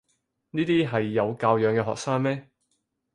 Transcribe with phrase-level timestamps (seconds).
[0.49, 2.47] 呢啲係有教養嘅學生咩？